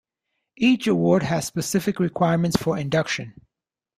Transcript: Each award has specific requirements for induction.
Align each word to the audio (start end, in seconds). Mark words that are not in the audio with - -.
Each 0.57 0.87
award 0.87 1.21
has 1.21 1.45
specific 1.45 1.99
requirements 1.99 2.57
for 2.59 2.75
induction. 2.75 3.35